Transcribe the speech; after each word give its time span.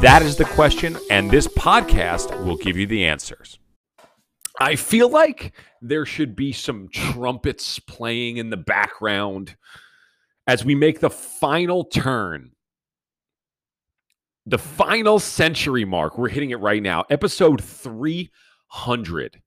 That 0.00 0.22
is 0.22 0.36
the 0.36 0.44
question, 0.44 0.96
and 1.10 1.30
this 1.30 1.48
podcast 1.48 2.44
will 2.44 2.56
give 2.56 2.76
you 2.76 2.86
the 2.86 3.04
answers. 3.04 3.58
I 4.60 4.76
feel 4.76 5.08
like 5.08 5.52
there 5.80 6.06
should 6.06 6.36
be 6.36 6.52
some 6.52 6.88
trumpets 6.88 7.78
playing 7.80 8.36
in 8.36 8.50
the 8.50 8.56
background 8.56 9.56
as 10.46 10.64
we 10.64 10.74
make 10.74 11.00
the 11.00 11.10
final 11.10 11.84
turn. 11.84 12.52
The 14.46 14.58
final 14.58 15.18
century 15.18 15.84
mark. 15.84 16.16
We're 16.16 16.28
hitting 16.28 16.50
it 16.50 16.60
right 16.60 16.82
now. 16.82 17.04
Episode 17.10 17.62
300. 17.62 19.42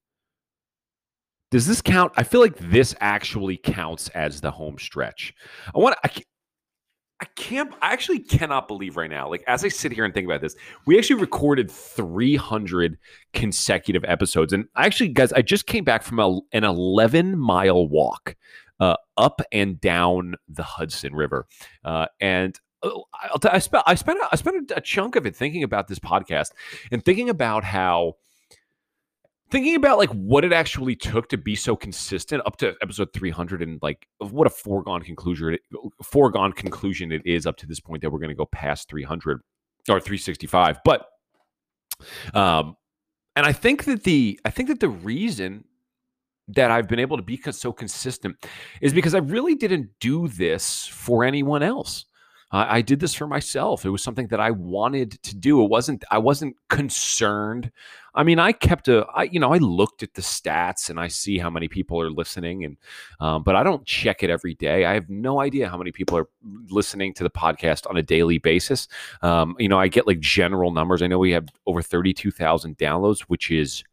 Does 1.49 1.67
this 1.67 1.81
count? 1.81 2.13
I 2.15 2.23
feel 2.23 2.39
like 2.39 2.57
this 2.57 2.95
actually 2.99 3.57
counts 3.57 4.07
as 4.09 4.41
the 4.41 4.51
home 4.51 4.77
stretch. 4.79 5.33
I 5.73 5.79
want 5.79 5.95
to 6.03 6.23
I 7.21 7.25
can't, 7.35 7.71
I 7.83 7.93
actually 7.93 8.19
cannot 8.19 8.67
believe 8.67 8.97
right 8.97 9.09
now, 9.09 9.29
like 9.29 9.43
as 9.45 9.63
I 9.63 9.67
sit 9.67 9.91
here 9.91 10.05
and 10.05 10.13
think 10.13 10.25
about 10.25 10.41
this, 10.41 10.55
we 10.87 10.97
actually 10.97 11.21
recorded 11.21 11.69
300 11.69 12.97
consecutive 13.33 14.03
episodes. 14.05 14.53
And 14.53 14.65
actually, 14.75 15.09
guys, 15.09 15.31
I 15.31 15.43
just 15.43 15.67
came 15.67 15.83
back 15.83 16.01
from 16.01 16.19
a, 16.19 16.39
an 16.51 16.63
11 16.63 17.37
mile 17.37 17.87
walk 17.87 18.35
uh, 18.79 18.95
up 19.17 19.39
and 19.51 19.79
down 19.79 20.33
the 20.49 20.63
Hudson 20.63 21.13
River. 21.13 21.45
Uh, 21.85 22.07
and 22.19 22.59
uh, 22.81 22.89
t- 23.39 23.49
I 23.49 23.59
spent, 23.59 23.83
I 23.85 23.93
spent, 23.93 24.19
I 24.31 24.35
spent 24.35 24.71
a 24.75 24.81
chunk 24.81 25.15
of 25.15 25.27
it 25.27 25.35
thinking 25.35 25.61
about 25.61 25.87
this 25.87 25.99
podcast 25.99 26.49
and 26.91 27.05
thinking 27.05 27.29
about 27.29 27.63
how 27.63 28.15
thinking 29.51 29.75
about 29.75 29.97
like 29.97 30.09
what 30.09 30.45
it 30.45 30.53
actually 30.53 30.95
took 30.95 31.27
to 31.29 31.37
be 31.37 31.55
so 31.55 31.75
consistent 31.75 32.41
up 32.45 32.55
to 32.57 32.73
episode 32.81 33.09
300 33.13 33.61
and 33.61 33.79
like 33.81 34.07
what 34.19 34.47
a 34.47 34.49
foregone 34.49 35.01
conclusion 35.01 35.57
foregone 36.03 36.53
conclusion 36.53 37.11
it 37.11 37.21
is 37.25 37.45
up 37.45 37.57
to 37.57 37.67
this 37.67 37.79
point 37.79 38.01
that 38.01 38.09
we're 38.09 38.19
going 38.19 38.29
to 38.29 38.35
go 38.35 38.45
past 38.45 38.89
300 38.89 39.41
or 39.89 39.99
365 39.99 40.79
but 40.85 41.05
um 42.33 42.75
and 43.35 43.45
i 43.45 43.51
think 43.51 43.83
that 43.83 44.03
the 44.03 44.39
i 44.45 44.49
think 44.49 44.69
that 44.69 44.79
the 44.79 44.89
reason 44.89 45.65
that 46.47 46.71
i've 46.71 46.87
been 46.87 46.99
able 46.99 47.17
to 47.17 47.23
be 47.23 47.39
so 47.51 47.73
consistent 47.73 48.35
is 48.81 48.93
because 48.93 49.13
i 49.13 49.19
really 49.19 49.55
didn't 49.55 49.89
do 49.99 50.27
this 50.29 50.87
for 50.87 51.23
anyone 51.23 51.61
else 51.61 52.05
I, 52.51 52.77
I 52.77 52.81
did 52.81 52.99
this 52.99 53.13
for 53.13 53.27
myself. 53.27 53.85
It 53.85 53.89
was 53.89 54.03
something 54.03 54.27
that 54.27 54.39
I 54.39 54.51
wanted 54.51 55.21
to 55.23 55.35
do. 55.35 55.63
It 55.63 55.69
wasn't. 55.69 56.03
I 56.11 56.17
wasn't 56.17 56.55
concerned. 56.69 57.71
I 58.13 58.23
mean, 58.23 58.39
I 58.39 58.51
kept 58.51 58.87
a. 58.87 59.05
I 59.13 59.23
you 59.23 59.39
know 59.39 59.53
I 59.53 59.57
looked 59.57 60.03
at 60.03 60.13
the 60.13 60.21
stats 60.21 60.89
and 60.89 60.99
I 60.99 61.07
see 61.07 61.37
how 61.37 61.49
many 61.49 61.67
people 61.67 62.01
are 62.01 62.11
listening, 62.11 62.65
and 62.65 62.77
um, 63.19 63.43
but 63.43 63.55
I 63.55 63.63
don't 63.63 63.85
check 63.85 64.23
it 64.23 64.29
every 64.29 64.55
day. 64.55 64.85
I 64.85 64.93
have 64.93 65.09
no 65.09 65.39
idea 65.39 65.69
how 65.69 65.77
many 65.77 65.91
people 65.91 66.17
are 66.17 66.27
listening 66.69 67.13
to 67.15 67.23
the 67.23 67.29
podcast 67.29 67.89
on 67.89 67.97
a 67.97 68.03
daily 68.03 68.37
basis. 68.37 68.87
Um, 69.21 69.55
you 69.59 69.69
know, 69.69 69.79
I 69.79 69.87
get 69.87 70.07
like 70.07 70.19
general 70.19 70.71
numbers. 70.71 71.01
I 71.01 71.07
know 71.07 71.19
we 71.19 71.31
have 71.31 71.47
over 71.65 71.81
thirty 71.81 72.13
two 72.13 72.31
thousand 72.31 72.77
downloads, 72.77 73.21
which 73.21 73.49
is 73.49 73.83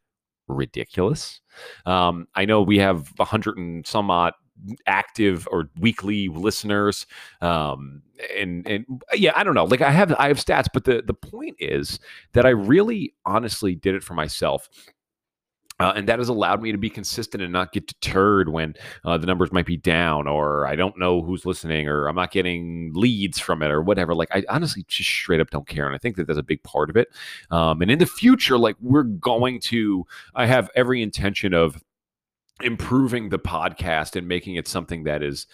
ridiculous. 0.49 1.41
Um, 1.87 2.27
I 2.35 2.45
know 2.45 2.63
we 2.63 2.79
have 2.79 3.13
a 3.21 3.25
hundred 3.25 3.59
and 3.59 3.87
some 3.87 4.11
odd 4.11 4.33
active 4.87 5.47
or 5.51 5.71
weekly 5.79 6.29
listeners 6.29 7.07
um 7.41 8.03
and 8.37 8.67
and 8.67 8.85
yeah 9.15 9.33
i 9.37 9.45
don't 9.45 9.55
know 9.55 9.65
like 9.65 9.81
i 9.81 9.91
have 9.91 10.13
i 10.19 10.29
have 10.29 10.39
stats 10.39 10.67
but 10.73 10.85
the 10.85 11.03
the 11.07 11.15
point 11.15 11.57
is 11.59 12.01
that 12.33 12.45
i 12.45 12.51
really 12.51 13.15
honestly 13.25 13.75
did 13.75 13.95
it 13.95 14.03
for 14.03 14.15
myself 14.15 14.69
uh, 15.81 15.93
and 15.95 16.09
that 16.09 16.19
has 16.19 16.29
allowed 16.29 16.61
me 16.61 16.73
to 16.73 16.79
be 16.79 16.91
consistent 16.91 17.43
and 17.43 17.53
not 17.53 17.73
get 17.73 17.87
deterred 17.87 18.49
when 18.49 18.75
uh, 19.05 19.17
the 19.17 19.27
numbers 19.27 19.53
might 19.53 19.67
be 19.67 19.77
down 19.77 20.27
or 20.27 20.67
I 20.67 20.75
don't 20.75 20.99
know 20.99 21.23
who's 21.23 21.47
listening 21.47 21.87
or 21.87 22.09
I'm 22.09 22.17
not 22.17 22.33
getting 22.33 22.91
leads 22.95 23.39
from 23.39 23.63
it 23.63 23.71
or 23.71 23.81
whatever. 23.81 24.15
Like, 24.15 24.29
I 24.33 24.43
honestly 24.49 24.85
just 24.89 25.09
straight 25.09 25.41
up 25.41 25.51
don't 25.51 25.69
care. 25.69 25.87
And 25.87 25.95
I 25.95 25.99
think 25.99 26.17
that 26.17 26.27
that's 26.27 26.39
a 26.39 26.43
big 26.43 26.63
part 26.65 26.91
of 26.91 26.97
it. 26.97 27.09
Um, 27.53 27.81
and 27.81 27.91
in 27.93 28.01
the 28.01 28.07
future, 28.07 28.59
like, 28.59 28.75
we're 28.81 29.05
going 29.05 29.61
to, 29.61 30.05
I 30.35 30.47
have 30.47 30.69
every 30.75 31.01
intention 31.01 31.55
of 31.55 31.81
improving 32.63 33.29
the 33.29 33.39
podcast 33.39 34.17
and 34.17 34.29
making 34.29 34.57
it 34.57 34.69
something 34.69 35.05
that 35.05 35.23
is 35.23 35.47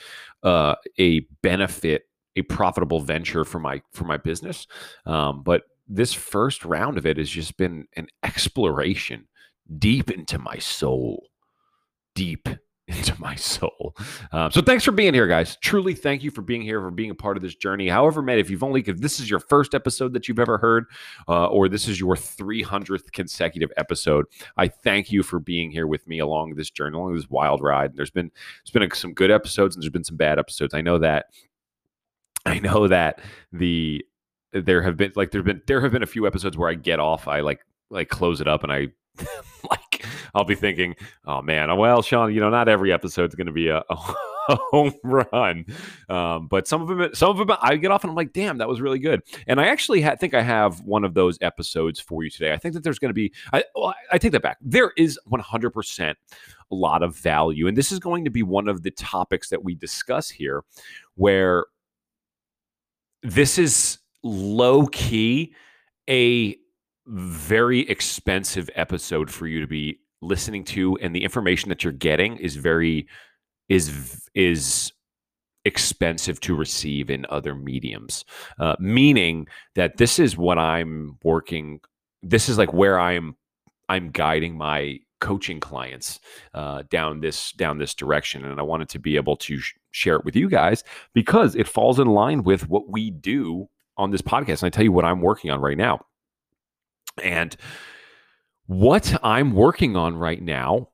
uh, 0.42 0.74
a 0.98 1.20
benefit, 1.42 2.04
a 2.36 2.42
profitable 2.42 3.00
venture 3.00 3.44
for 3.44 3.58
my 3.58 3.82
for 3.92 4.04
my 4.04 4.16
business. 4.16 4.66
Um, 5.06 5.42
but 5.42 5.62
this 5.86 6.12
first 6.12 6.64
round 6.64 6.98
of 6.98 7.06
it 7.06 7.18
has 7.18 7.28
just 7.28 7.56
been 7.56 7.86
an 7.96 8.06
exploration 8.22 9.28
deep 9.78 10.10
into 10.10 10.38
my 10.38 10.56
soul, 10.58 11.28
deep 12.14 12.48
into 12.88 13.18
my 13.18 13.34
soul. 13.34 13.96
Um, 14.32 14.50
so 14.50 14.60
thanks 14.60 14.84
for 14.84 14.92
being 14.92 15.14
here, 15.14 15.26
guys. 15.26 15.56
Truly, 15.56 15.94
thank 15.94 16.22
you 16.22 16.30
for 16.30 16.42
being 16.42 16.60
here, 16.60 16.80
for 16.82 16.90
being 16.90 17.10
a 17.10 17.14
part 17.14 17.38
of 17.38 17.42
this 17.42 17.54
journey. 17.54 17.88
However, 17.88 18.20
man, 18.20 18.38
if 18.38 18.50
you've 18.50 18.62
only, 18.62 18.82
if 18.82 18.98
this 18.98 19.20
is 19.20 19.30
your 19.30 19.40
first 19.40 19.74
episode 19.74 20.12
that 20.12 20.28
you've 20.28 20.38
ever 20.38 20.58
heard, 20.58 20.84
uh, 21.26 21.46
or 21.46 21.68
this 21.68 21.88
is 21.88 21.98
your 21.98 22.14
300th 22.14 23.10
consecutive 23.12 23.72
episode, 23.78 24.26
I 24.58 24.68
thank 24.68 25.10
you 25.10 25.22
for 25.22 25.40
being 25.40 25.70
here 25.70 25.86
with 25.86 26.06
me 26.06 26.18
along 26.18 26.56
this 26.56 26.70
journey, 26.70 26.96
along 26.96 27.14
this 27.14 27.30
wild 27.30 27.62
ride. 27.62 27.90
And 27.90 27.98
there's 27.98 28.10
been, 28.10 28.30
there's 28.64 28.72
been 28.72 28.94
some 28.94 29.14
good 29.14 29.30
episodes 29.30 29.74
and 29.74 29.82
there's 29.82 29.92
been 29.92 30.04
some 30.04 30.16
bad 30.16 30.38
episodes. 30.38 30.74
I 30.74 30.82
know 30.82 30.98
that. 30.98 31.26
I 32.46 32.58
know 32.58 32.88
that 32.88 33.22
the 33.54 34.04
there 34.52 34.82
have 34.82 34.98
been 34.98 35.12
like 35.16 35.30
there've 35.30 35.46
been 35.46 35.62
there 35.66 35.80
have 35.80 35.92
been 35.92 36.02
a 36.02 36.06
few 36.06 36.26
episodes 36.26 36.58
where 36.58 36.68
I 36.68 36.74
get 36.74 37.00
off, 37.00 37.26
I 37.26 37.40
like 37.40 37.64
like 37.88 38.10
close 38.10 38.42
it 38.42 38.46
up 38.46 38.62
and 38.62 38.70
I 38.70 38.88
like 39.70 39.83
I'll 40.34 40.44
be 40.44 40.54
thinking, 40.54 40.96
oh 41.24 41.42
man, 41.42 41.76
well, 41.76 42.02
Sean, 42.02 42.32
you 42.34 42.40
know, 42.40 42.50
not 42.50 42.68
every 42.68 42.92
episode 42.92 43.30
is 43.30 43.34
going 43.34 43.46
to 43.46 43.52
be 43.52 43.68
a, 43.68 43.78
a, 43.90 44.56
home 44.70 44.92
run, 45.02 45.64
um, 46.08 46.48
but 46.48 46.68
some 46.68 46.82
of 46.82 46.88
them, 46.88 47.14
some 47.14 47.30
of 47.30 47.38
them, 47.38 47.56
I 47.62 47.76
get 47.76 47.90
off 47.90 48.04
and 48.04 48.10
I'm 48.10 48.16
like, 48.16 48.32
damn, 48.32 48.58
that 48.58 48.68
was 48.68 48.80
really 48.80 48.98
good. 48.98 49.22
And 49.46 49.60
I 49.60 49.68
actually 49.68 50.02
ha- 50.02 50.16
think 50.16 50.34
I 50.34 50.42
have 50.42 50.80
one 50.82 51.04
of 51.04 51.14
those 51.14 51.38
episodes 51.40 51.98
for 51.98 52.22
you 52.24 52.30
today. 52.30 52.52
I 52.52 52.58
think 52.58 52.74
that 52.74 52.84
there's 52.84 52.98
going 52.98 53.08
to 53.08 53.14
be, 53.14 53.32
I, 53.52 53.64
well, 53.74 53.94
I 54.12 54.18
take 54.18 54.32
that 54.32 54.42
back. 54.42 54.58
There 54.60 54.92
is 54.98 55.18
100% 55.30 56.14
a 56.70 56.74
lot 56.74 57.02
of 57.02 57.16
value, 57.16 57.68
and 57.68 57.76
this 57.76 57.90
is 57.90 57.98
going 57.98 58.24
to 58.24 58.30
be 58.30 58.42
one 58.42 58.68
of 58.68 58.82
the 58.82 58.90
topics 58.90 59.48
that 59.48 59.64
we 59.64 59.74
discuss 59.74 60.28
here, 60.28 60.62
where 61.14 61.64
this 63.22 63.58
is 63.58 63.98
low 64.22 64.86
key 64.86 65.54
a 66.08 66.56
very 67.06 67.80
expensive 67.88 68.70
episode 68.74 69.30
for 69.30 69.46
you 69.46 69.60
to 69.60 69.66
be 69.66 69.98
listening 70.24 70.64
to 70.64 70.96
and 70.98 71.14
the 71.14 71.24
information 71.24 71.68
that 71.68 71.84
you're 71.84 71.92
getting 71.92 72.36
is 72.38 72.56
very 72.56 73.06
is 73.68 74.28
is 74.34 74.92
expensive 75.64 76.40
to 76.40 76.54
receive 76.54 77.10
in 77.10 77.24
other 77.30 77.54
mediums. 77.54 78.24
Uh, 78.58 78.76
meaning 78.78 79.46
that 79.74 79.96
this 79.96 80.18
is 80.18 80.36
what 80.36 80.58
i'm 80.58 81.18
working 81.22 81.80
this 82.22 82.48
is 82.48 82.58
like 82.58 82.72
where 82.72 82.98
i'm 82.98 83.36
i'm 83.88 84.10
guiding 84.10 84.56
my 84.56 84.98
coaching 85.20 85.58
clients 85.58 86.20
uh, 86.52 86.82
down 86.90 87.20
this 87.20 87.52
down 87.52 87.78
this 87.78 87.94
direction 87.94 88.44
and 88.44 88.60
i 88.60 88.62
wanted 88.62 88.88
to 88.90 88.98
be 88.98 89.16
able 89.16 89.36
to 89.36 89.58
sh- 89.58 89.72
share 89.90 90.16
it 90.16 90.24
with 90.24 90.36
you 90.36 90.50
guys 90.50 90.84
because 91.14 91.54
it 91.54 91.66
falls 91.66 91.98
in 91.98 92.08
line 92.08 92.42
with 92.42 92.68
what 92.68 92.90
we 92.90 93.10
do 93.10 93.66
on 93.96 94.10
this 94.10 94.20
podcast 94.20 94.62
and 94.62 94.64
i 94.64 94.68
tell 94.68 94.84
you 94.84 94.92
what 94.92 95.04
i'm 95.04 95.22
working 95.22 95.50
on 95.50 95.60
right 95.60 95.78
now. 95.78 96.04
And 97.22 97.56
what 98.66 99.14
I'm 99.22 99.52
working 99.52 99.96
on 99.96 100.16
right 100.16 100.40
now 100.40 100.88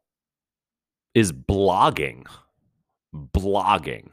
is 1.15 1.33
blogging. 1.33 2.27
Blogging. 3.15 4.11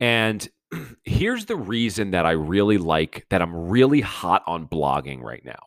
And 0.00 0.48
here's 1.04 1.46
the 1.46 1.56
reason 1.56 2.12
that 2.12 2.26
I 2.26 2.32
really 2.32 2.78
like 2.78 3.26
that 3.30 3.42
I'm 3.42 3.54
really 3.54 4.00
hot 4.00 4.42
on 4.46 4.66
blogging 4.66 5.20
right 5.20 5.44
now. 5.44 5.58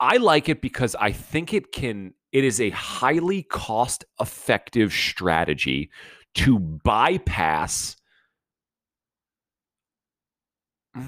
I 0.00 0.16
like 0.16 0.48
it 0.48 0.60
because 0.60 0.96
I 0.96 1.12
think 1.12 1.54
it 1.54 1.72
can, 1.72 2.14
it 2.32 2.44
is 2.44 2.60
a 2.60 2.70
highly 2.70 3.42
cost 3.42 4.04
effective 4.20 4.92
strategy 4.92 5.90
to 6.34 6.58
bypass 6.58 7.96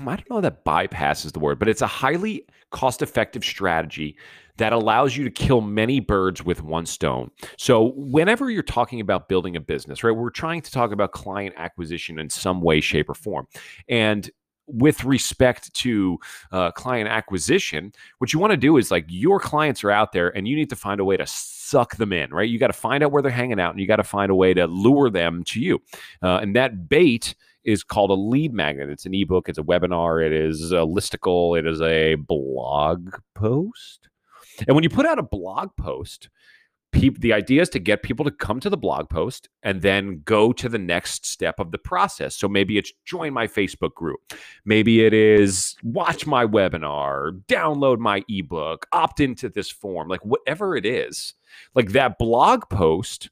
I 0.07 0.17
don't 0.17 0.31
know 0.31 0.41
that 0.41 0.65
bypass 0.65 1.25
is 1.25 1.33
the 1.33 1.39
word, 1.39 1.59
but 1.59 1.69
it's 1.69 1.83
a 1.83 1.87
highly 1.87 2.47
cost 2.71 3.03
effective 3.03 3.45
strategy 3.45 4.17
that 4.57 4.73
allows 4.73 5.17
you 5.17 5.25
to 5.25 5.31
kill 5.31 5.61
many 5.61 6.01
birds 6.01 6.45
with 6.45 6.63
one 6.63 6.87
stone. 6.87 7.31
So, 7.59 7.93
whenever 7.97 8.51
you're 8.51 8.63
talking 8.63 9.01
about 9.01 9.29
building 9.29 9.57
a 9.57 9.61
business, 9.61 10.05
right, 10.05 10.13
we're 10.13 10.31
trying 10.31 10.63
to 10.63 10.71
talk 10.71 10.93
about 10.93 11.13
client 11.13 11.55
acquisition 11.57 12.19
in 12.19 12.31
some 12.31 12.61
way, 12.61 12.81
shape, 12.81 13.09
or 13.09 13.15
form. 13.15 13.47
And 13.89 14.31
with 14.67 15.05
respect 15.05 15.73
to 15.75 16.19
uh, 16.53 16.71
client 16.71 17.09
acquisition, 17.09 17.93
what 18.19 18.33
you 18.33 18.39
want 18.39 18.53
to 18.53 18.57
do 18.57 18.77
is 18.77 18.91
like 18.91 19.05
your 19.09 19.39
clients 19.39 19.85
are 19.85 19.91
out 19.91 20.13
there 20.13 20.35
and 20.35 20.49
you 20.49 20.57
need 20.57 20.71
to 20.71 20.77
find 20.77 21.01
a 21.01 21.05
way 21.05 21.17
to 21.17 21.27
suck 21.75 21.97
them 21.97 22.13
in, 22.13 22.31
right? 22.31 22.49
You 22.49 22.61
got 22.61 22.69
to 22.69 22.73
find 22.73 23.03
out 23.03 23.11
where 23.11 23.21
they're 23.21 23.33
hanging 23.33 23.59
out 23.59 23.73
and 23.73 23.81
you 23.81 23.87
got 23.89 23.97
to 23.97 24.05
find 24.05 24.31
a 24.31 24.35
way 24.35 24.55
to 24.55 24.69
lure 24.69 25.11
them 25.11 25.43
to 25.49 25.59
you. 25.59 25.83
Uh, 26.23 26.37
and 26.37 26.55
that 26.55 26.89
bait 26.89 27.35
is 27.65 27.83
called 27.83 28.11
a 28.11 28.15
lead 28.15 28.53
magnet. 28.55 28.91
It's 28.91 29.07
an 29.07 29.15
ebook, 29.15 29.49
it's 29.49 29.59
a 29.59 29.63
webinar, 29.63 30.25
it 30.25 30.33
is 30.33 30.71
a 30.71 30.87
listicle, 30.87 31.59
it 31.59 31.67
is 31.67 31.83
a 31.83 32.15
blog 32.15 33.17
post. 33.35 34.09
And 34.69 34.77
when 34.77 34.85
you 34.85 34.89
put 34.89 35.05
out 35.05 35.19
a 35.19 35.25
blog 35.25 35.71
post, 35.77 36.29
people 36.95 37.21
the 37.21 37.33
idea 37.33 37.63
is 37.63 37.69
to 37.71 37.79
get 37.79 38.03
people 38.03 38.25
to 38.25 38.31
come 38.31 38.61
to 38.61 38.71
the 38.71 38.77
blog 38.77 39.09
post 39.11 39.49
and 39.63 39.83
then 39.83 40.23
go 40.25 40.53
to 40.53 40.69
the 40.69 40.79
next 40.79 41.27
step 41.27 41.61
of 41.61 41.71
the 41.71 41.79
process. 41.79 42.37
So 42.37 42.49
maybe 42.49 42.79
it's 42.79 42.93
join 43.05 43.33
my 43.33 43.47
facebook 43.47 43.95
group. 43.95 44.33
Maybe 44.65 45.05
it 45.05 45.13
is 45.13 45.77
watch 45.83 46.27
my 46.27 46.47
webinar 46.47 47.43
download 47.49 47.99
my 47.99 48.25
ebook 48.29 48.87
opt 48.93 49.21
into 49.21 49.49
this 49.49 49.71
form 49.71 50.09
like 50.09 50.25
whatever 50.25 50.77
it 50.77 50.87
is. 50.87 51.35
Like 51.75 51.93
that 51.93 52.19
blog 52.19 52.69
post 52.71 53.31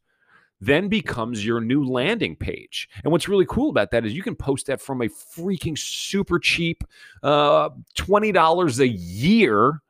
then 0.61 0.89
becomes 0.89 1.45
your 1.45 1.61
new 1.61 1.85
landing 1.85 2.37
page. 2.37 2.89
And 3.03 3.11
what's 3.11 3.29
really 3.29 3.47
cool 3.47 3.69
about 3.71 3.91
that 3.91 4.07
is 4.07 4.13
you 4.13 4.23
can 4.23 4.37
post 4.37 4.67
that 4.67 4.81
from 4.81 5.03
a 5.03 5.09
freaking 5.09 5.77
super 5.77 6.39
cheap 6.39 6.85
uh, 7.25 7.71
$20 7.97 8.79
a 8.79 8.89
year 8.89 9.83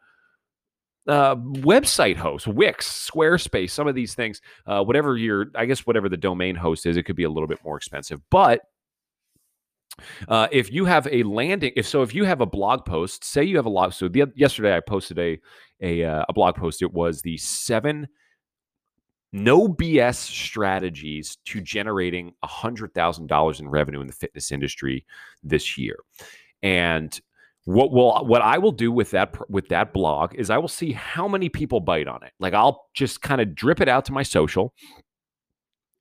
uh, 1.08 1.36
website 1.36 2.16
host, 2.16 2.46
Wix, 2.46 3.10
Squarespace, 3.10 3.70
some 3.70 3.88
of 3.88 3.94
these 3.94 4.14
things, 4.14 4.40
uh, 4.66 4.82
whatever 4.82 5.16
your, 5.16 5.46
I 5.54 5.66
guess, 5.66 5.86
whatever 5.86 6.08
the 6.08 6.16
domain 6.16 6.54
host 6.54 6.86
is, 6.86 6.96
it 6.96 7.04
could 7.04 7.16
be 7.16 7.24
a 7.24 7.30
little 7.30 7.48
bit 7.48 7.58
more 7.64 7.76
expensive. 7.76 8.20
But 8.30 8.60
uh, 10.28 10.48
if 10.50 10.72
you 10.72 10.84
have 10.84 11.06
a 11.10 11.22
landing, 11.24 11.72
if 11.76 11.86
so, 11.86 12.02
if 12.02 12.14
you 12.14 12.24
have 12.24 12.40
a 12.40 12.46
blog 12.46 12.84
post, 12.84 13.24
say 13.24 13.42
you 13.44 13.56
have 13.56 13.66
a 13.66 13.70
blog. 13.70 13.92
So 13.92 14.08
the, 14.08 14.30
yesterday 14.34 14.76
I 14.76 14.80
posted 14.80 15.18
a 15.18 15.38
a, 15.80 16.04
uh, 16.04 16.24
a 16.28 16.32
blog 16.32 16.54
post. 16.54 16.80
It 16.82 16.92
was 16.92 17.22
the 17.22 17.36
seven 17.38 18.08
no 19.32 19.66
BS 19.66 20.16
strategies 20.16 21.38
to 21.46 21.60
generating 21.60 22.32
hundred 22.44 22.94
thousand 22.94 23.26
dollars 23.26 23.60
in 23.60 23.68
revenue 23.68 24.00
in 24.00 24.06
the 24.06 24.12
fitness 24.12 24.52
industry 24.52 25.04
this 25.42 25.76
year, 25.76 25.96
and 26.62 27.20
what 27.64 27.92
will 27.92 28.24
what 28.26 28.42
I 28.42 28.58
will 28.58 28.72
do 28.72 28.90
with 28.90 29.10
that 29.12 29.36
with 29.48 29.68
that 29.68 29.92
blog 29.92 30.34
is 30.34 30.50
I 30.50 30.58
will 30.58 30.68
see 30.68 30.92
how 30.92 31.28
many 31.28 31.48
people 31.48 31.80
bite 31.80 32.08
on 32.08 32.22
it. 32.24 32.32
Like 32.40 32.54
I'll 32.54 32.86
just 32.94 33.22
kind 33.22 33.40
of 33.40 33.54
drip 33.54 33.80
it 33.80 33.88
out 33.88 34.04
to 34.06 34.12
my 34.12 34.24
social 34.24 34.72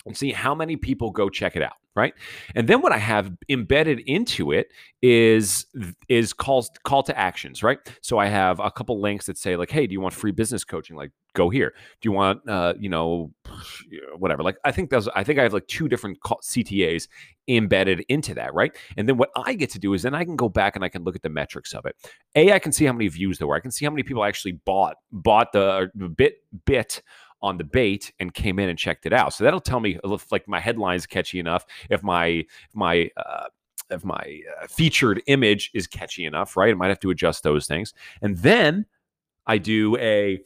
and 0.06 0.16
see 0.16 0.32
how 0.32 0.56
many 0.56 0.76
people 0.76 1.12
go 1.12 1.30
check 1.30 1.56
it 1.56 1.62
out 1.62 1.74
right? 1.96 2.14
And 2.56 2.68
then 2.68 2.82
what 2.82 2.92
i 2.92 2.98
have 2.98 3.32
embedded 3.50 4.00
into 4.06 4.52
it 4.52 4.72
is 5.02 5.66
is 6.08 6.34
calls 6.34 6.72
call 6.84 7.04
to 7.04 7.18
actions 7.18 7.64
right? 7.64 7.80
So 8.02 8.18
i 8.18 8.28
have 8.28 8.60
a 8.60 8.72
couple 8.72 9.02
links 9.02 9.26
that 9.26 9.38
say 9.38 9.56
like 9.56 9.72
hey 9.72 9.88
do 9.88 9.94
you 9.94 10.02
want 10.02 10.14
free 10.14 10.32
business 10.32 10.64
coaching? 10.64 10.96
Like 10.96 11.12
go 11.34 11.50
here. 11.50 11.74
Do 12.02 12.08
you 12.08 12.12
want 12.12 12.48
uh 12.50 12.74
you 12.80 12.90
know 12.90 13.32
whatever. 14.18 14.44
Like 14.44 14.58
i 14.64 14.72
think 14.72 14.90
there's 14.90 15.08
i 15.10 15.24
think 15.24 15.40
i 15.40 15.44
have 15.44 15.54
like 15.54 15.68
two 15.68 15.88
different 15.90 16.20
ctas 16.22 17.08
embedded 17.48 18.06
into 18.08 18.34
that 18.36 18.54
right? 18.54 18.76
And 18.96 19.08
then 19.10 19.18
what 19.18 19.30
i 19.36 19.54
get 19.54 19.70
to 19.72 19.80
do 19.80 19.94
is 19.94 20.04
then 20.04 20.16
i 20.16 20.24
can 20.24 20.36
go 20.38 20.48
back 20.48 20.76
and 20.76 20.86
i 20.86 20.90
can 20.90 21.04
look 21.04 21.16
at 21.16 21.24
the 21.24 21.30
metrics 21.30 21.74
of 21.74 21.86
it. 21.86 21.96
A 22.36 22.54
i 22.54 22.60
can 22.60 22.72
see 22.72 22.86
how 22.86 22.94
many 22.94 23.10
views 23.10 23.38
there 23.38 23.48
were. 23.48 23.56
I 23.56 23.60
can 23.60 23.72
see 23.72 23.86
how 23.86 23.92
many 23.92 24.04
people 24.04 24.24
actually 24.24 24.54
bought 24.54 24.96
bought 25.12 25.52
the 25.52 25.90
bit 26.16 26.36
bit 26.66 27.02
on 27.42 27.58
the 27.58 27.64
bait 27.64 28.12
and 28.20 28.34
came 28.34 28.60
in 28.60 28.70
and 28.70 28.78
checked 28.78 29.06
it 29.06 29.14
out. 29.14 29.34
So 29.34 29.44
that'll 29.44 29.60
tell 29.60 29.80
me 29.80 30.00
if 30.04 30.32
like 30.32 30.48
my 30.48 30.60
headline's 30.60 31.06
catchy 31.06 31.40
enough, 31.40 31.66
if 31.90 32.04
my 32.04 32.28
if 32.28 32.76
my 32.76 33.10
uh, 33.18 33.46
if 33.90 34.04
my 34.04 34.42
uh, 34.62 34.68
featured 34.68 35.22
image 35.28 35.72
is 35.74 35.88
catchy 35.88 36.26
enough, 36.26 36.56
right? 36.56 36.72
I 36.72 36.74
might 36.74 36.90
have 36.90 37.00
to 37.02 37.10
adjust 37.10 37.44
those 37.44 37.68
things, 37.68 37.94
and 38.22 38.38
then 38.38 38.86
I 39.46 39.58
do 39.58 39.98
a. 39.98 40.40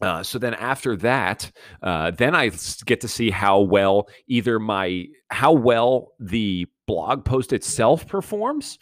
Uh, 0.00 0.20
so 0.20 0.36
then 0.36 0.54
after 0.54 0.96
that, 0.96 1.48
uh, 1.80 2.10
then 2.10 2.34
I 2.34 2.50
get 2.86 3.00
to 3.02 3.08
see 3.08 3.30
how 3.30 3.60
well 3.60 4.08
either 4.26 4.58
my 4.58 5.06
how 5.30 5.52
well 5.52 6.12
the 6.18 6.66
blog 6.88 7.24
post 7.24 7.52
itself 7.52 8.06
performs, 8.08 8.78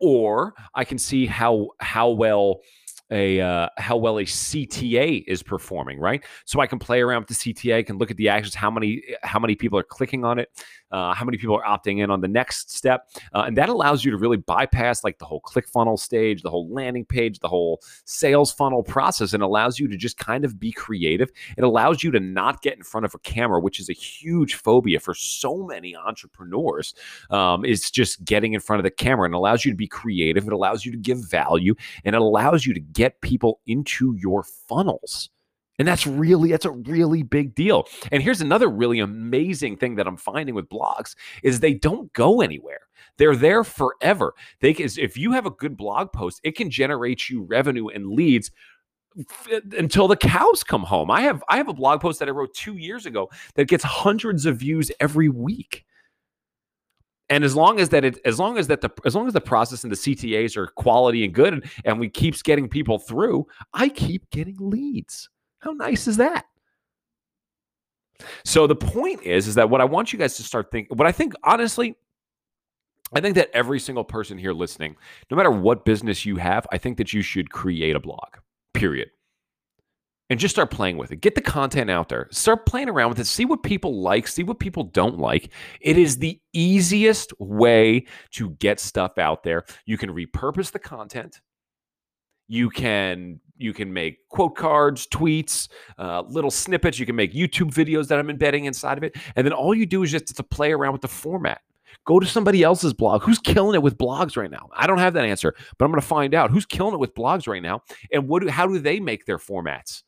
or 0.00 0.54
I 0.74 0.84
can 0.84 0.98
see 0.98 1.26
how 1.26 1.68
how 1.78 2.10
well 2.10 2.60
a 3.10 3.40
uh, 3.40 3.68
how 3.78 3.96
well 3.96 4.18
a 4.18 4.24
CTA 4.24 5.24
is 5.26 5.42
performing, 5.42 5.98
right? 5.98 6.24
So 6.44 6.60
I 6.60 6.66
can 6.66 6.78
play 6.78 7.00
around 7.00 7.22
with 7.22 7.38
the 7.38 7.54
CTA, 7.54 7.86
can 7.86 7.98
look 7.98 8.10
at 8.10 8.16
the 8.16 8.28
actions, 8.28 8.54
how 8.54 8.70
many 8.70 9.02
how 9.22 9.38
many 9.38 9.54
people 9.54 9.78
are 9.78 9.84
clicking 9.84 10.24
on 10.24 10.38
it, 10.38 10.50
uh, 10.90 11.14
how 11.14 11.24
many 11.24 11.38
people 11.38 11.56
are 11.56 11.64
opting 11.64 12.02
in 12.02 12.10
on 12.10 12.20
the 12.20 12.28
next 12.28 12.70
step, 12.70 13.08
uh, 13.34 13.44
and 13.46 13.56
that 13.56 13.68
allows 13.68 14.04
you 14.04 14.10
to 14.10 14.16
really 14.16 14.36
bypass 14.36 15.04
like 15.04 15.18
the 15.18 15.24
whole 15.24 15.40
click 15.40 15.68
funnel 15.68 15.96
stage, 15.96 16.42
the 16.42 16.50
whole 16.50 16.68
landing 16.72 17.04
page, 17.04 17.38
the 17.38 17.48
whole 17.48 17.80
sales 18.04 18.52
funnel 18.52 18.82
process, 18.82 19.32
and 19.32 19.42
allows 19.42 19.78
you 19.78 19.88
to 19.88 19.96
just 19.96 20.18
kind 20.18 20.44
of 20.44 20.58
be 20.58 20.72
creative. 20.72 21.30
It 21.56 21.64
allows 21.64 22.02
you 22.02 22.10
to 22.10 22.20
not 22.20 22.62
get 22.62 22.76
in 22.76 22.82
front 22.82 23.06
of 23.06 23.14
a 23.14 23.18
camera, 23.20 23.60
which 23.60 23.80
is 23.80 23.88
a 23.88 23.94
huge 23.94 24.54
phobia 24.54 25.00
for 25.00 25.14
so 25.14 25.56
many 25.56 25.96
entrepreneurs. 25.96 26.94
Um, 27.30 27.64
just 27.90 28.24
getting 28.24 28.52
in 28.52 28.60
front 28.60 28.80
of 28.80 28.84
the 28.84 28.90
camera, 28.90 29.24
and 29.24 29.34
allows 29.34 29.64
you 29.64 29.70
to 29.70 29.76
be 29.76 29.86
creative. 29.86 30.46
It 30.46 30.52
allows 30.52 30.84
you 30.84 30.92
to 30.92 30.98
give 30.98 31.18
value, 31.30 31.74
and 32.04 32.14
it 32.14 32.20
allows 32.20 32.66
you 32.66 32.74
to 32.74 32.80
get 32.98 33.20
people 33.20 33.60
into 33.68 34.16
your 34.18 34.42
funnels. 34.42 35.30
And 35.78 35.86
that's 35.86 36.08
really 36.08 36.50
that's 36.50 36.64
a 36.64 36.72
really 36.72 37.22
big 37.22 37.54
deal. 37.54 37.86
And 38.10 38.20
here's 38.20 38.40
another 38.40 38.68
really 38.68 38.98
amazing 38.98 39.76
thing 39.76 39.94
that 39.94 40.08
I'm 40.08 40.16
finding 40.16 40.56
with 40.56 40.68
blogs 40.68 41.14
is 41.44 41.60
they 41.60 41.74
don't 41.74 42.12
go 42.12 42.40
anywhere. 42.40 42.80
They're 43.16 43.36
there 43.36 43.62
forever. 43.62 44.34
They 44.60 44.74
can, 44.74 44.88
if 44.98 45.16
you 45.16 45.30
have 45.30 45.46
a 45.46 45.50
good 45.50 45.76
blog 45.76 46.12
post, 46.12 46.40
it 46.42 46.56
can 46.56 46.68
generate 46.68 47.30
you 47.30 47.42
revenue 47.42 47.86
and 47.86 48.10
leads 48.10 48.50
until 49.76 50.08
the 50.08 50.16
cows 50.16 50.64
come 50.64 50.82
home. 50.82 51.12
I 51.12 51.20
have 51.20 51.44
I 51.48 51.58
have 51.58 51.68
a 51.68 51.74
blog 51.74 52.00
post 52.00 52.18
that 52.18 52.28
I 52.28 52.32
wrote 52.32 52.54
2 52.54 52.76
years 52.76 53.06
ago 53.06 53.30
that 53.54 53.68
gets 53.68 53.84
hundreds 53.84 54.46
of 54.46 54.56
views 54.56 54.90
every 54.98 55.28
week. 55.28 55.84
And 57.30 57.44
as 57.44 57.54
long 57.54 57.78
as 57.78 57.90
that 57.90 58.04
it, 58.04 58.18
as 58.24 58.38
long 58.38 58.56
as 58.56 58.68
that 58.68 58.80
the 58.80 58.90
as 59.04 59.14
long 59.14 59.26
as 59.26 59.34
the 59.34 59.40
process 59.40 59.82
and 59.82 59.92
the 59.92 59.96
CTAs 59.96 60.56
are 60.56 60.66
quality 60.66 61.24
and 61.24 61.34
good, 61.34 61.52
and, 61.52 61.64
and 61.84 62.00
we 62.00 62.08
keeps 62.08 62.42
getting 62.42 62.68
people 62.68 62.98
through, 62.98 63.46
I 63.74 63.88
keep 63.88 64.30
getting 64.30 64.56
leads. 64.58 65.28
How 65.60 65.72
nice 65.72 66.06
is 66.06 66.16
that? 66.16 66.46
So 68.44 68.66
the 68.66 68.76
point 68.76 69.22
is, 69.22 69.46
is 69.46 69.54
that 69.56 69.70
what 69.70 69.80
I 69.80 69.84
want 69.84 70.12
you 70.12 70.18
guys 70.18 70.36
to 70.38 70.42
start 70.42 70.70
thinking. 70.70 70.96
What 70.96 71.06
I 71.06 71.12
think, 71.12 71.34
honestly, 71.44 71.96
I 73.12 73.20
think 73.20 73.36
that 73.36 73.50
every 73.52 73.78
single 73.78 74.04
person 74.04 74.38
here 74.38 74.52
listening, 74.52 74.96
no 75.30 75.36
matter 75.36 75.50
what 75.50 75.84
business 75.84 76.26
you 76.26 76.36
have, 76.36 76.66
I 76.72 76.78
think 76.78 76.96
that 76.98 77.12
you 77.12 77.22
should 77.22 77.50
create 77.50 77.94
a 77.94 78.00
blog. 78.00 78.36
Period 78.74 79.10
and 80.30 80.38
just 80.38 80.54
start 80.54 80.70
playing 80.70 80.96
with 80.98 81.10
it. 81.10 81.20
Get 81.20 81.34
the 81.34 81.40
content 81.40 81.90
out 81.90 82.08
there. 82.08 82.28
Start 82.30 82.66
playing 82.66 82.88
around 82.88 83.10
with 83.10 83.18
it. 83.18 83.26
See 83.26 83.44
what 83.44 83.62
people 83.62 84.02
like, 84.02 84.28
see 84.28 84.42
what 84.42 84.58
people 84.58 84.84
don't 84.84 85.18
like. 85.18 85.50
It 85.80 85.96
is 85.96 86.18
the 86.18 86.40
easiest 86.52 87.32
way 87.40 88.06
to 88.32 88.50
get 88.50 88.80
stuff 88.80 89.18
out 89.18 89.42
there. 89.42 89.64
You 89.86 89.96
can 89.96 90.10
repurpose 90.10 90.70
the 90.70 90.78
content. 90.78 91.40
You 92.48 92.70
can 92.70 93.40
you 93.58 93.74
can 93.74 93.92
make 93.92 94.26
quote 94.28 94.56
cards, 94.56 95.06
tweets, 95.08 95.68
uh, 95.98 96.22
little 96.22 96.50
snippets. 96.50 96.98
You 96.98 97.06
can 97.06 97.16
make 97.16 97.34
YouTube 97.34 97.72
videos 97.72 98.08
that 98.08 98.18
I'm 98.18 98.30
embedding 98.30 98.66
inside 98.66 98.96
of 98.96 99.04
it, 99.04 99.16
and 99.36 99.46
then 99.46 99.52
all 99.52 99.74
you 99.74 99.84
do 99.84 100.02
is 100.02 100.10
just 100.10 100.34
to 100.34 100.42
play 100.42 100.72
around 100.72 100.92
with 100.92 101.02
the 101.02 101.08
format. 101.08 101.60
Go 102.06 102.20
to 102.20 102.26
somebody 102.26 102.62
else's 102.62 102.94
blog. 102.94 103.22
Who's 103.22 103.38
killing 103.38 103.74
it 103.74 103.82
with 103.82 103.98
blogs 103.98 104.36
right 104.36 104.50
now? 104.50 104.70
I 104.72 104.86
don't 104.86 104.98
have 104.98 105.12
that 105.14 105.24
answer, 105.24 105.54
but 105.76 105.84
I'm 105.84 105.90
going 105.90 106.00
to 106.00 106.06
find 106.06 106.34
out 106.34 106.50
who's 106.50 106.64
killing 106.64 106.94
it 106.94 107.00
with 107.00 107.14
blogs 107.14 107.46
right 107.46 107.60
now, 107.60 107.82
and 108.12 108.28
what? 108.28 108.42
Do, 108.42 108.48
how 108.48 108.66
do 108.66 108.78
they 108.78 109.00
make 109.00 109.26
their 109.26 109.38
formats? 109.38 110.04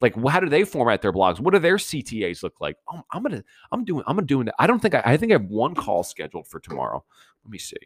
Like, 0.00 0.14
how 0.28 0.40
do 0.40 0.48
they 0.48 0.64
format 0.64 1.02
their 1.02 1.12
blogs? 1.12 1.40
What 1.40 1.52
do 1.52 1.60
their 1.60 1.76
CTAs 1.76 2.42
look 2.42 2.60
like? 2.60 2.76
Oh, 2.90 3.02
I'm 3.12 3.22
gonna, 3.22 3.44
I'm 3.70 3.84
doing, 3.84 4.02
I'm 4.06 4.24
doing 4.24 4.46
that. 4.46 4.54
I 4.58 4.66
don't 4.66 4.80
think 4.80 4.94
I, 4.94 5.02
I 5.04 5.16
think 5.16 5.32
I 5.32 5.34
have 5.34 5.44
one 5.44 5.74
call 5.74 6.02
scheduled 6.02 6.46
for 6.46 6.58
tomorrow. 6.58 7.04
Let 7.44 7.50
me 7.50 7.58
see. 7.58 7.76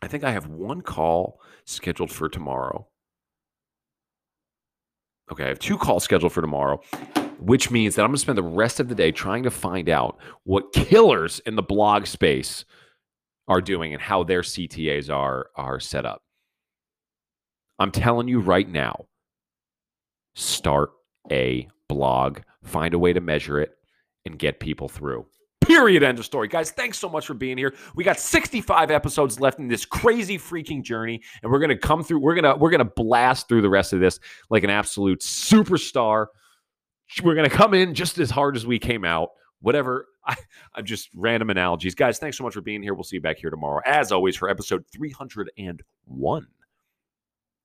I 0.00 0.06
think 0.06 0.22
I 0.22 0.30
have 0.30 0.46
one 0.46 0.82
call 0.82 1.40
scheduled 1.64 2.12
for 2.12 2.28
tomorrow. 2.28 2.86
Okay, 5.30 5.44
I 5.44 5.48
have 5.48 5.58
two 5.58 5.76
calls 5.76 6.04
scheduled 6.04 6.32
for 6.32 6.40
tomorrow, 6.40 6.80
which 7.38 7.70
means 7.70 7.96
that 7.96 8.04
I'm 8.04 8.12
to 8.12 8.18
spend 8.18 8.38
the 8.38 8.42
rest 8.42 8.80
of 8.80 8.88
the 8.88 8.94
day 8.94 9.12
trying 9.12 9.42
to 9.42 9.50
find 9.50 9.88
out 9.88 10.18
what 10.44 10.72
killers 10.72 11.40
in 11.40 11.56
the 11.56 11.62
blog 11.62 12.06
space 12.06 12.64
are 13.46 13.60
doing 13.60 13.92
and 13.92 14.00
how 14.00 14.22
their 14.22 14.42
CTAs 14.42 15.12
are 15.12 15.48
are 15.56 15.80
set 15.80 16.06
up. 16.06 16.22
I'm 17.78 17.90
telling 17.90 18.28
you 18.28 18.40
right 18.40 18.68
now, 18.68 19.06
start 20.38 20.90
a 21.30 21.68
blog, 21.88 22.40
find 22.62 22.94
a 22.94 22.98
way 22.98 23.12
to 23.12 23.20
measure 23.20 23.60
it, 23.60 23.76
and 24.24 24.38
get 24.38 24.60
people 24.60 24.88
through. 24.88 25.26
Period. 25.60 26.02
End 26.02 26.18
of 26.18 26.24
story. 26.24 26.48
Guys, 26.48 26.70
thanks 26.70 26.98
so 26.98 27.08
much 27.08 27.26
for 27.26 27.34
being 27.34 27.58
here. 27.58 27.74
We 27.94 28.04
got 28.04 28.18
65 28.18 28.90
episodes 28.90 29.38
left 29.38 29.58
in 29.58 29.68
this 29.68 29.84
crazy 29.84 30.38
freaking 30.38 30.82
journey, 30.82 31.20
and 31.42 31.52
we're 31.52 31.58
gonna 31.58 31.76
come 31.76 32.02
through. 32.02 32.20
We're 32.20 32.34
gonna 32.34 32.56
we're 32.56 32.70
gonna 32.70 32.84
blast 32.84 33.48
through 33.48 33.62
the 33.62 33.68
rest 33.68 33.92
of 33.92 34.00
this 34.00 34.18
like 34.48 34.64
an 34.64 34.70
absolute 34.70 35.20
superstar. 35.20 36.26
We're 37.22 37.34
gonna 37.34 37.50
come 37.50 37.74
in 37.74 37.94
just 37.94 38.18
as 38.18 38.30
hard 38.30 38.56
as 38.56 38.66
we 38.66 38.78
came 38.78 39.04
out. 39.04 39.30
Whatever 39.60 40.06
I, 40.24 40.36
I'm 40.74 40.86
just 40.86 41.10
random 41.14 41.50
analogies. 41.50 41.94
Guys, 41.94 42.18
thanks 42.18 42.38
so 42.38 42.44
much 42.44 42.54
for 42.54 42.62
being 42.62 42.82
here. 42.82 42.94
We'll 42.94 43.04
see 43.04 43.16
you 43.16 43.22
back 43.22 43.38
here 43.38 43.50
tomorrow, 43.50 43.82
as 43.84 44.12
always, 44.12 44.36
for 44.36 44.48
episode 44.48 44.84
301 44.92 46.46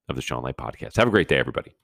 of 0.10 0.16
the 0.16 0.22
Sean 0.22 0.44
Light 0.44 0.58
Podcast. 0.58 0.98
Have 0.98 1.08
a 1.08 1.12
great 1.12 1.30
day, 1.30 1.38
everybody. 1.38 1.76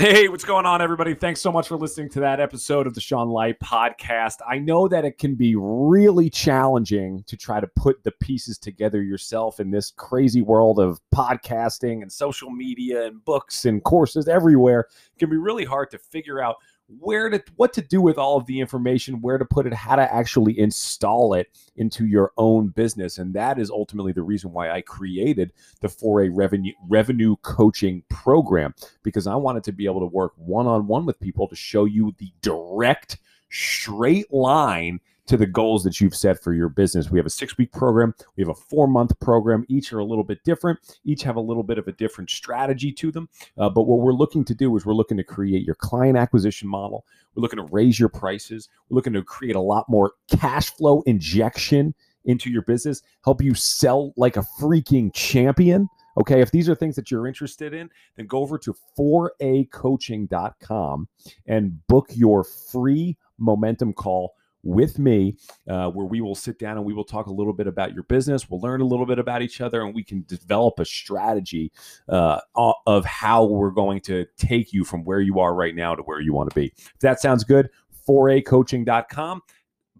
Hey, 0.00 0.28
what's 0.28 0.46
going 0.46 0.64
on, 0.64 0.80
everybody? 0.80 1.12
Thanks 1.12 1.42
so 1.42 1.52
much 1.52 1.68
for 1.68 1.76
listening 1.76 2.08
to 2.12 2.20
that 2.20 2.40
episode 2.40 2.86
of 2.86 2.94
the 2.94 3.02
Sean 3.02 3.28
Light 3.28 3.60
podcast. 3.60 4.36
I 4.48 4.56
know 4.56 4.88
that 4.88 5.04
it 5.04 5.18
can 5.18 5.34
be 5.34 5.56
really 5.56 6.30
challenging 6.30 7.22
to 7.24 7.36
try 7.36 7.60
to 7.60 7.66
put 7.76 8.02
the 8.02 8.12
pieces 8.12 8.56
together 8.56 9.02
yourself 9.02 9.60
in 9.60 9.70
this 9.70 9.90
crazy 9.90 10.40
world 10.40 10.80
of 10.80 11.02
podcasting 11.14 12.00
and 12.00 12.10
social 12.10 12.48
media 12.48 13.08
and 13.08 13.22
books 13.26 13.66
and 13.66 13.84
courses 13.84 14.26
everywhere. 14.26 14.88
It 15.14 15.18
can 15.18 15.28
be 15.28 15.36
really 15.36 15.66
hard 15.66 15.90
to 15.90 15.98
figure 15.98 16.42
out 16.42 16.56
where 16.98 17.30
to 17.30 17.42
what 17.56 17.72
to 17.74 17.82
do 17.82 18.00
with 18.00 18.18
all 18.18 18.36
of 18.36 18.46
the 18.46 18.60
information, 18.60 19.20
where 19.20 19.38
to 19.38 19.44
put 19.44 19.66
it, 19.66 19.72
how 19.72 19.96
to 19.96 20.14
actually 20.14 20.58
install 20.58 21.34
it 21.34 21.48
into 21.76 22.06
your 22.06 22.32
own 22.36 22.68
business. 22.68 23.18
And 23.18 23.34
that 23.34 23.58
is 23.58 23.70
ultimately 23.70 24.12
the 24.12 24.22
reason 24.22 24.52
why 24.52 24.70
I 24.70 24.80
created 24.80 25.52
the 25.80 25.88
4A 25.88 26.30
revenue 26.32 26.72
revenue 26.88 27.36
coaching 27.42 28.02
program 28.08 28.74
because 29.02 29.26
I 29.26 29.36
wanted 29.36 29.64
to 29.64 29.72
be 29.72 29.86
able 29.86 30.00
to 30.00 30.06
work 30.06 30.32
one-on-one 30.36 31.06
with 31.06 31.20
people 31.20 31.46
to 31.48 31.56
show 31.56 31.84
you 31.84 32.14
the 32.18 32.32
direct 32.42 33.18
straight 33.50 34.32
line 34.32 35.00
to 35.30 35.36
the 35.36 35.46
goals 35.46 35.84
that 35.84 36.00
you've 36.00 36.16
set 36.16 36.42
for 36.42 36.52
your 36.52 36.68
business. 36.68 37.08
We 37.08 37.20
have 37.20 37.24
a 37.24 37.30
six 37.30 37.56
week 37.56 37.70
program, 37.70 38.16
we 38.36 38.42
have 38.42 38.48
a 38.48 38.54
four 38.54 38.88
month 38.88 39.16
program. 39.20 39.64
Each 39.68 39.92
are 39.92 40.00
a 40.00 40.04
little 40.04 40.24
bit 40.24 40.42
different, 40.42 40.80
each 41.04 41.22
have 41.22 41.36
a 41.36 41.40
little 41.40 41.62
bit 41.62 41.78
of 41.78 41.86
a 41.86 41.92
different 41.92 42.30
strategy 42.30 42.90
to 42.90 43.12
them. 43.12 43.28
Uh, 43.56 43.70
but 43.70 43.84
what 43.84 44.00
we're 44.00 44.12
looking 44.12 44.44
to 44.46 44.56
do 44.56 44.76
is 44.76 44.84
we're 44.84 44.92
looking 44.92 45.16
to 45.16 45.22
create 45.22 45.64
your 45.64 45.76
client 45.76 46.18
acquisition 46.18 46.68
model, 46.68 47.06
we're 47.36 47.42
looking 47.42 47.58
to 47.58 47.68
raise 47.70 48.00
your 48.00 48.08
prices, 48.08 48.68
we're 48.88 48.96
looking 48.96 49.12
to 49.12 49.22
create 49.22 49.54
a 49.54 49.60
lot 49.60 49.88
more 49.88 50.14
cash 50.36 50.70
flow 50.70 51.02
injection 51.02 51.94
into 52.24 52.50
your 52.50 52.62
business, 52.62 53.02
help 53.24 53.40
you 53.40 53.54
sell 53.54 54.12
like 54.16 54.36
a 54.36 54.44
freaking 54.60 55.14
champion. 55.14 55.88
Okay, 56.18 56.40
if 56.40 56.50
these 56.50 56.68
are 56.68 56.74
things 56.74 56.96
that 56.96 57.08
you're 57.08 57.28
interested 57.28 57.72
in, 57.72 57.88
then 58.16 58.26
go 58.26 58.40
over 58.40 58.58
to 58.58 58.74
4acoaching.com 58.98 61.08
and 61.46 61.86
book 61.86 62.08
your 62.10 62.42
free 62.42 63.16
momentum 63.38 63.92
call 63.92 64.34
with 64.62 64.98
me, 64.98 65.36
uh, 65.68 65.88
where 65.90 66.06
we 66.06 66.20
will 66.20 66.34
sit 66.34 66.58
down 66.58 66.76
and 66.76 66.84
we 66.84 66.92
will 66.92 67.04
talk 67.04 67.26
a 67.26 67.32
little 67.32 67.52
bit 67.52 67.66
about 67.66 67.94
your 67.94 68.02
business. 68.04 68.48
We'll 68.48 68.60
learn 68.60 68.80
a 68.80 68.84
little 68.84 69.06
bit 69.06 69.18
about 69.18 69.42
each 69.42 69.60
other, 69.60 69.82
and 69.82 69.94
we 69.94 70.04
can 70.04 70.24
develop 70.28 70.78
a 70.78 70.84
strategy 70.84 71.72
uh, 72.08 72.40
of 72.86 73.04
how 73.04 73.44
we're 73.44 73.70
going 73.70 74.00
to 74.02 74.26
take 74.36 74.72
you 74.72 74.84
from 74.84 75.04
where 75.04 75.20
you 75.20 75.38
are 75.40 75.54
right 75.54 75.74
now 75.74 75.94
to 75.94 76.02
where 76.02 76.20
you 76.20 76.32
want 76.32 76.50
to 76.50 76.54
be. 76.54 76.72
If 76.76 77.00
that 77.00 77.20
sounds 77.20 77.44
good, 77.44 77.70
4acoaching.com. 78.08 79.42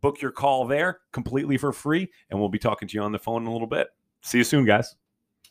Book 0.01 0.23
your 0.23 0.31
call 0.31 0.67
there 0.67 1.01
completely 1.13 1.59
for 1.59 1.73
free, 1.73 2.11
and 2.31 2.41
we'll 2.41 2.49
be 2.49 2.59
talking 2.59 2.89
to 2.89 2.95
you 2.95 3.03
on 3.03 3.13
the 3.13 3.19
phone 3.19 3.43
in 3.43 3.49
a 3.49 3.53
little 3.53 3.67
bit. 3.67 3.89
See 4.23 4.39
you 4.39 4.45
soon, 4.45 4.65
guys. 4.65 4.97